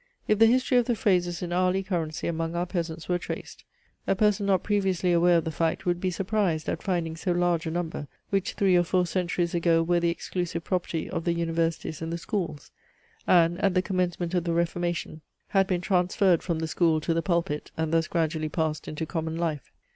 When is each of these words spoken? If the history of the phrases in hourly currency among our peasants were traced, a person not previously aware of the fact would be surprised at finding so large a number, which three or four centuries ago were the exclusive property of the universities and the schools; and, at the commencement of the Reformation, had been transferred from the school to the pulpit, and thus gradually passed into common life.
If 0.27 0.39
the 0.39 0.47
history 0.47 0.79
of 0.79 0.87
the 0.87 0.95
phrases 0.95 1.43
in 1.43 1.53
hourly 1.53 1.83
currency 1.83 2.25
among 2.25 2.55
our 2.55 2.65
peasants 2.65 3.07
were 3.07 3.19
traced, 3.19 3.63
a 4.07 4.15
person 4.15 4.47
not 4.47 4.63
previously 4.63 5.13
aware 5.13 5.37
of 5.37 5.43
the 5.45 5.51
fact 5.51 5.85
would 5.85 6.01
be 6.01 6.09
surprised 6.09 6.67
at 6.67 6.81
finding 6.81 7.15
so 7.15 7.31
large 7.33 7.67
a 7.67 7.69
number, 7.69 8.07
which 8.31 8.53
three 8.53 8.75
or 8.75 8.81
four 8.81 9.05
centuries 9.05 9.53
ago 9.53 9.83
were 9.83 9.99
the 9.99 10.09
exclusive 10.09 10.63
property 10.63 11.07
of 11.07 11.23
the 11.23 11.33
universities 11.33 12.01
and 12.01 12.11
the 12.11 12.17
schools; 12.17 12.71
and, 13.27 13.59
at 13.63 13.75
the 13.75 13.83
commencement 13.83 14.33
of 14.33 14.43
the 14.43 14.53
Reformation, 14.53 15.21
had 15.49 15.67
been 15.67 15.81
transferred 15.81 16.41
from 16.41 16.57
the 16.57 16.67
school 16.67 16.99
to 16.99 17.13
the 17.13 17.21
pulpit, 17.21 17.69
and 17.77 17.93
thus 17.93 18.07
gradually 18.07 18.49
passed 18.49 18.87
into 18.87 19.05
common 19.05 19.37
life. 19.37 19.71